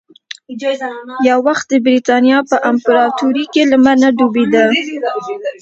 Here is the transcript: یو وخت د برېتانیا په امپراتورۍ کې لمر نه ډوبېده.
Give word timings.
یو 1.29 1.39
وخت 1.47 1.65
د 1.69 1.73
برېتانیا 1.85 2.39
په 2.49 2.55
امپراتورۍ 2.71 3.45
کې 3.53 3.61
لمر 3.71 3.95
نه 4.03 4.09
ډوبېده. 4.17 4.65